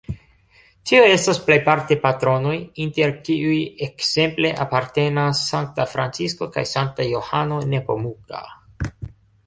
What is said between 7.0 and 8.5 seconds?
Johano Nepomuka.